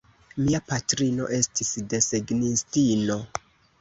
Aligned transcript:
Mia 0.45 0.61
patrino 0.69 1.27
estis 1.39 1.71
desegnistino. 1.93 3.19